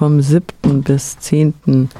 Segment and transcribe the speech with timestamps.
[0.00, 0.82] vom 7.
[0.82, 1.90] bis 10.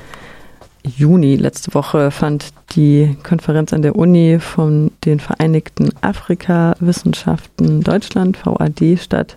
[0.83, 1.37] Juni.
[1.37, 9.37] Letzte Woche fand die Konferenz an der Uni von den Vereinigten Afrika-Wissenschaften Deutschland, VAD, statt,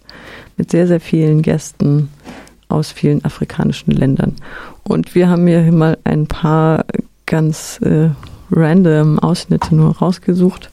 [0.56, 2.08] mit sehr, sehr vielen Gästen
[2.70, 4.38] aus vielen afrikanischen Ländern.
[4.84, 6.86] Und wir haben hier mal ein paar
[7.26, 8.12] ganz äh,
[8.50, 10.72] random Ausschnitte nur rausgesucht.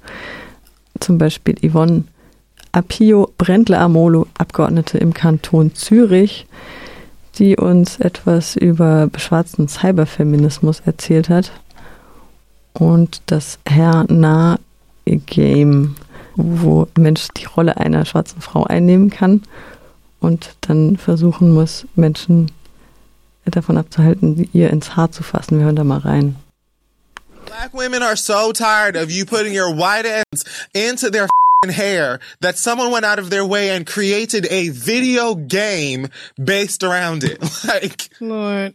[1.00, 2.04] Zum Beispiel Yvonne
[2.70, 6.46] Apio Brendler-Amolo, Abgeordnete im Kanton Zürich,
[7.40, 11.50] die uns etwas über beschwarzten Cyberfeminismus erzählt hat
[12.74, 14.58] und das Herr Na
[15.06, 15.96] Game,
[16.36, 19.42] wo Mensch die Rolle einer schwarzen Frau einnehmen kann
[20.20, 22.52] und dann versuchen muss, Menschen
[23.46, 25.58] davon abzuhalten, ihr ins Haar zu fassen.
[25.58, 26.36] Wir hören da mal rein.
[27.46, 31.26] Black women are so tired of you putting your white ass into their
[31.68, 36.08] hair that someone went out of their way and created a video game
[36.42, 37.38] based around it.
[37.66, 38.74] Like, Lord.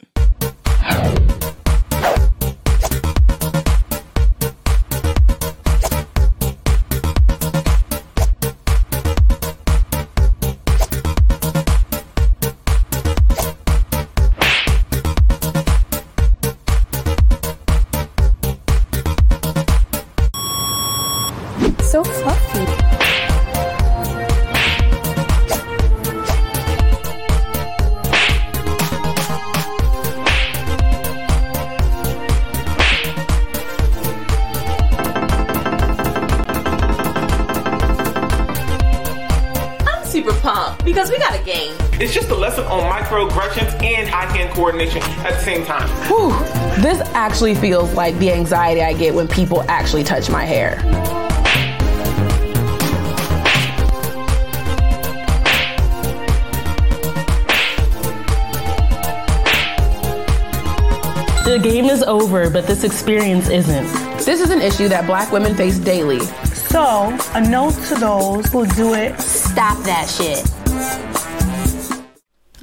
[41.06, 41.76] Because we got a game.
[42.02, 45.88] It's just a lesson on microaggressions and eye-hand coordination at the same time.
[46.08, 46.32] Whew,
[46.82, 50.82] this actually feels like the anxiety I get when people actually touch my hair.
[61.46, 63.86] The game is over, but this experience isn't.
[64.26, 66.20] This is an issue that black women face daily.
[66.20, 69.18] So, a note to those who do it.
[69.20, 70.65] Stop that shit.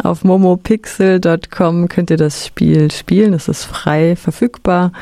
[0.02, 3.32] Auf momopixel.com könnt ihr das Spiel spielen.
[3.34, 4.92] Es ist frei verfügbar.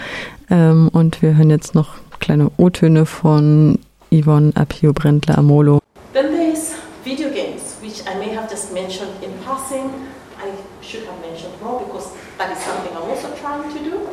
[0.51, 3.79] Ähm, und wir hören jetzt noch kleine O-Töne von
[4.13, 5.81] Yvonne Apio Brendler Amolo.
[6.13, 9.91] Then there's video games, which I may have just mentioned in passing.
[10.39, 10.51] I
[10.83, 14.09] should have mentioned more because that is something I'm also trying to do.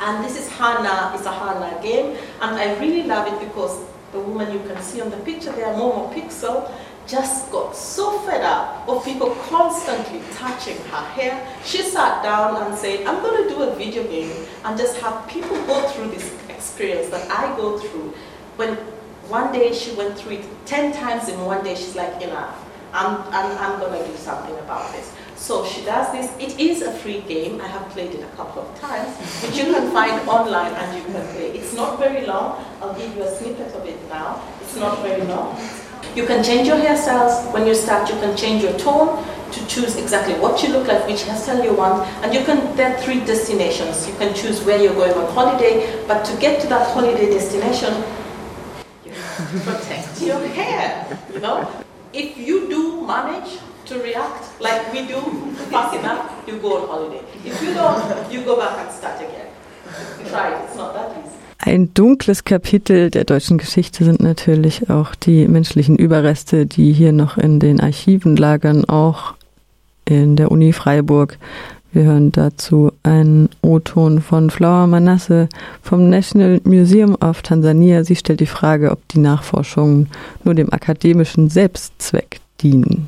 [0.00, 3.78] And this is Hana, it's a Hana game, and I really love it because
[4.12, 6.70] the woman you can see on the picture there, Momo Pixel,
[7.06, 11.46] just got so fed up of people constantly touching her hair.
[11.64, 15.28] She sat down and said, I'm going to do a video game and just have
[15.28, 18.14] people go through this experience that I go through.
[18.56, 18.76] When
[19.28, 22.58] one day she went through it 10 times in one day, she's like, enough.
[22.92, 25.12] I'm, I'm, I'm going to do something about this.
[25.36, 26.30] So she does this.
[26.38, 27.60] It is a free game.
[27.60, 31.02] I have played it a couple of times, which you can find online and you
[31.04, 31.50] can play.
[31.50, 32.64] It's not very long.
[32.80, 34.40] I'll give you a snippet of it now.
[34.60, 35.58] It's not very long.
[36.14, 37.50] You can change your hairstyles.
[37.54, 41.06] When you start, you can change your tone to choose exactly what you look like,
[41.06, 42.06] which hairstyle you want.
[42.22, 44.06] And you can, there are three destinations.
[44.06, 47.94] You can choose where you're going on holiday, but to get to that holiday destination,
[49.06, 49.12] you
[49.64, 51.66] protect your hair, you know?
[52.12, 55.20] If you do manage to react like we do
[55.70, 57.24] fast enough, you go on holiday.
[57.42, 59.48] If you don't, you go back and start again.
[60.28, 61.41] Try it, it's not that easy.
[61.64, 67.38] Ein dunkles Kapitel der deutschen Geschichte sind natürlich auch die menschlichen Überreste, die hier noch
[67.38, 69.34] in den Archiven lagern, auch
[70.04, 71.38] in der Uni Freiburg.
[71.92, 75.48] Wir hören dazu einen O-Ton von Flower Manasse
[75.82, 78.02] vom National Museum of Tansania.
[78.02, 80.08] Sie stellt die Frage, ob die Nachforschungen
[80.42, 83.06] nur dem akademischen Selbstzweck dienen.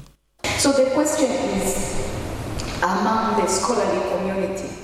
[0.59, 1.27] So the question
[1.61, 1.75] is,
[2.83, 4.84] among the scholarly community,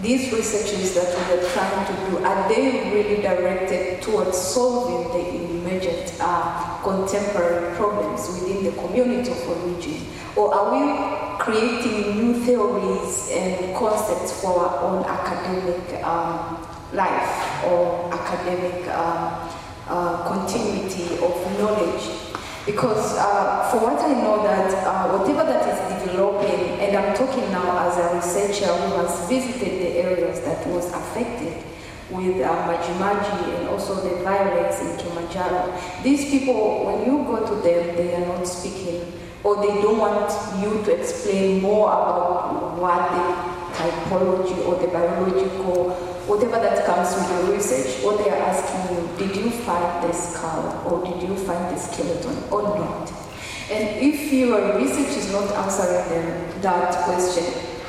[0.00, 5.44] these researches that we are trying to do, are they really directed towards solving the
[5.50, 10.06] emergent uh, contemporary problems within the community of origin?
[10.34, 18.12] Or are we creating new theories and concepts for our own academic um, life or
[18.14, 19.52] academic uh,
[19.88, 22.32] uh, continuity of knowledge?
[22.64, 27.50] Because uh, for what I know that uh, whatever that is developing, and I'm talking
[27.50, 31.62] now as a researcher who has visited the areas that was affected
[32.10, 35.72] with uh, Majimaji and also the violence in Kilimanjaro,
[36.02, 39.12] these people, when you go to them, they are not speaking
[39.44, 40.30] or they don't want
[40.62, 45.90] you to explain more about what the typology or the biological,
[46.26, 50.12] whatever that comes with your research, what they are asking you, did you find the
[50.12, 53.31] skull or did you find the skeleton or not?
[53.70, 57.44] And if your research is not answering them that question,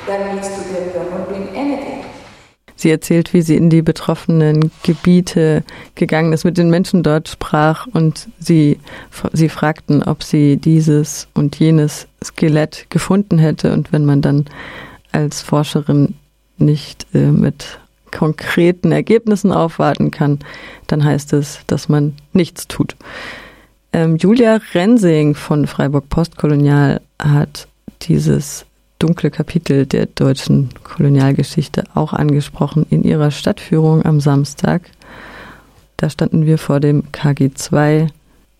[0.06, 2.04] that means to them you are not doing anything.
[2.76, 5.62] Sie erzählt, wie sie in die betroffenen Gebiete
[5.94, 8.78] gegangen ist, mit den Menschen dort sprach und sie,
[9.32, 13.72] sie fragten, ob sie dieses und jenes Skelett gefunden hätte.
[13.72, 14.46] Und wenn man dann
[15.12, 16.14] als Forscherin
[16.58, 17.78] nicht äh, mit
[18.10, 20.40] konkreten Ergebnissen aufwarten kann,
[20.86, 22.96] dann heißt es, dass man nichts tut.
[23.94, 27.68] Ähm, Julia Rensing von Freiburg Postkolonial hat
[28.02, 28.66] dieses
[28.98, 34.82] dunkle Kapitel der deutschen Kolonialgeschichte auch angesprochen in ihrer Stadtführung am Samstag.
[35.96, 38.08] Da standen wir vor dem KG2,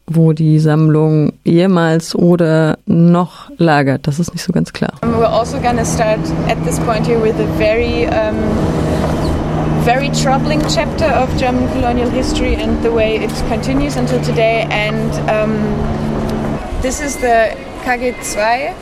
[0.07, 4.07] wo die Sammlung ehemals oder noch lagert.
[4.07, 4.93] Das ist nicht so ganz klar.
[5.03, 8.84] We're also to start at this point here with a very um,
[9.85, 14.67] very troubling chapter of German colonial history and the way it continues until today.
[14.71, 15.53] And um,
[16.81, 18.75] this is the KG2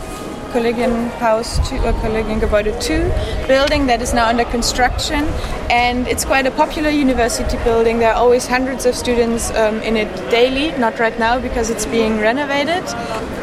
[0.52, 5.24] Kollegienhaus 2 or Kollegiengebäude 2 building that is now under construction
[5.70, 7.98] and it's quite a popular university building.
[7.98, 11.86] There are always hundreds of students um, in it daily, not right now because it's
[11.86, 12.84] being renovated.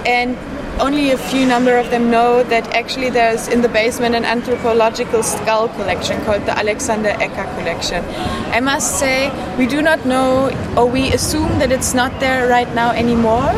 [0.07, 0.37] And
[0.79, 5.21] only a few number of them know that actually there's in the basement an anthropological
[5.23, 8.03] skull collection called the Alexander Ecker collection.
[8.51, 12.73] I must say, we do not know, or we assume that it's not there right
[12.73, 13.51] now anymore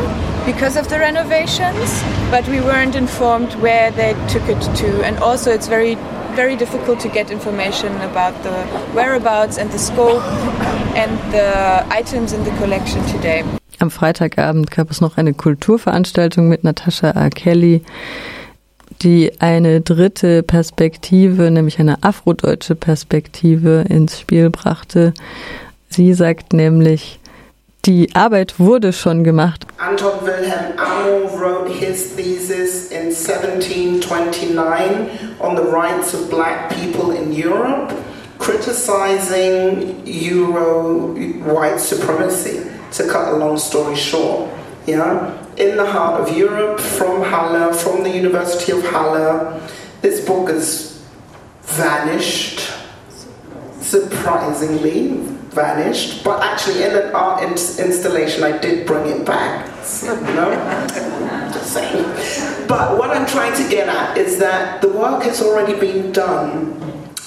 [0.44, 5.04] because of the renovations, but we weren't informed where they took it to.
[5.04, 5.96] And also, it's very
[6.32, 8.64] very difficult to get information about the
[8.94, 10.22] whereabouts and the scope
[10.96, 13.44] and the items in the collection today.
[13.78, 17.30] Am Freitagabend gab es noch eine Kulturveranstaltung mit Natascha A.
[17.30, 17.82] Kelly,
[19.02, 25.14] die eine dritte Perspektive, nämlich eine afrodeutsche Perspektive ins Spiel brachte.
[25.88, 27.18] Sie sagt nämlich,
[27.84, 29.66] die Arbeit wurde schon gemacht.
[29.78, 35.08] Anton Wilhelm Amo wrote his thesis in 1729
[35.40, 37.92] on the rights of black people in Europe,
[38.38, 42.60] criticizing Euro white supremacy.
[42.92, 44.50] To cut a long story short,
[44.86, 49.60] yeah, in the heart of Europe, from Halle, from the University of Halle,
[50.02, 51.02] this book has
[51.62, 52.70] vanished,
[53.80, 55.08] surprisingly
[55.52, 56.24] vanished.
[56.24, 59.66] But actually, in an art installation, I did bring it back.
[60.02, 62.66] You know, just saying.
[62.66, 66.78] But what I'm trying to get at is that the work has already been done.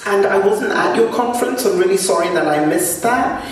[0.06, 1.64] And I wasn't at your conference.
[1.64, 3.44] I'm really sorry that I missed that.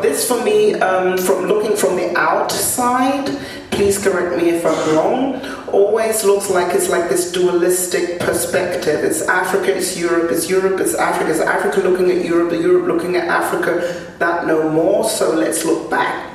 [0.00, 3.26] This, for me, um, from looking from the outside,
[3.70, 9.04] please correct me if I'm wrong, always looks like it's like this dualistic perspective.
[9.04, 13.16] It's Africa, it's Europe, it's Europe, it's Africa, it's Africa looking at Europe, Europe looking
[13.16, 16.32] at Africa, that no more, so let's look back.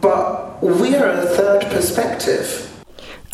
[0.00, 2.71] But we are a third perspective.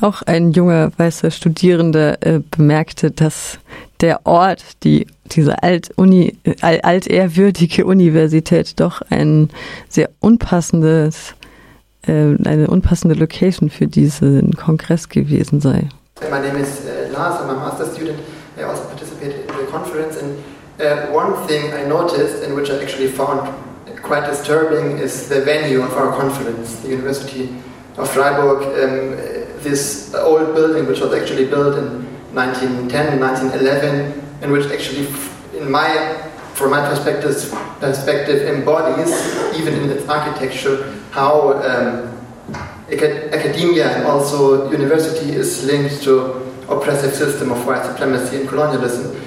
[0.01, 3.59] Auch ein junger weißer Studierender äh, bemerkte, dass
[4.01, 9.51] der Ort, die, diese Alt-Uni, äh, altehrwürdige Universität doch ein
[9.89, 11.35] sehr unpassendes,
[12.07, 12.13] äh,
[12.45, 15.89] eine unpassende Location für diesen Kongress gewesen sei.
[16.31, 18.19] My name is uh, Lars, I'm a master student.
[18.57, 20.39] I also participated in the conference and
[20.81, 23.49] uh, one thing I noticed and which I actually found
[24.03, 27.49] quite disturbing is the venue of our conference, the University
[27.97, 28.63] of Freiburg.
[28.63, 35.07] Um, this old building which was actually built in 1910, and 1911, and which actually,
[35.59, 36.17] in my,
[36.55, 37.35] from my perspective,
[37.81, 39.11] perspective embodies,
[39.59, 42.15] even in its architecture, how um,
[42.91, 49.21] academia and also university is linked to oppressive system of white supremacy and colonialism.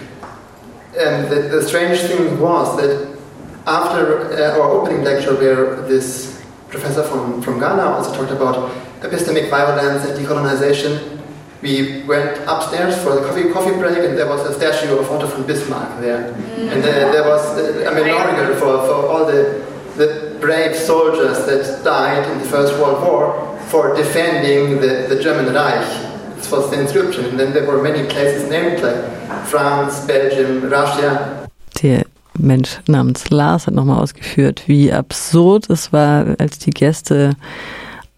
[0.97, 3.17] And the, the strange thing was that
[3.65, 9.49] after uh, our opening lecture, where this professor from, from Ghana also talked about epistemic
[9.49, 11.19] violence and decolonization,
[11.61, 15.27] we went upstairs for the coffee, coffee break and there was a statue of Otto
[15.27, 16.33] von Bismarck there.
[16.33, 16.71] Mm.
[16.71, 19.63] And uh, there was a memorial for, for all the,
[19.95, 25.53] the brave soldiers that died in the First World War for defending the, the German
[25.53, 25.87] Reich.
[26.35, 27.25] This was the inscription.
[27.25, 31.47] And then there were many places named like France, Belgium, Russia.
[31.81, 32.03] Der
[32.37, 37.35] Mensch namens Lars hat nochmal ausgeführt, wie absurd es war, als die Gäste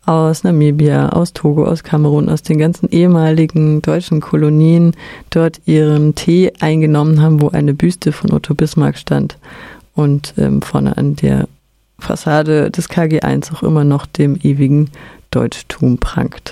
[0.05, 4.95] aus Namibia, aus Togo, aus Kamerun, aus den ganzen ehemaligen deutschen Kolonien
[5.29, 9.37] dort ihren Tee eingenommen haben, wo eine Büste von Otto Bismarck stand
[9.95, 11.47] und ähm, vorne an der
[11.99, 14.89] Fassade des KG1 auch immer noch dem ewigen
[15.31, 16.51] Deutschtum prangt.